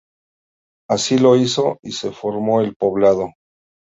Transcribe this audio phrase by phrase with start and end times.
[0.89, 3.33] Y así lo hizo y se formó el poblado.